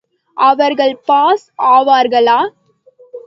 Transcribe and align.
அவர்கள் 0.37 0.95
பாஸ் 1.05 1.45
ஆவார்களா? 1.71 2.39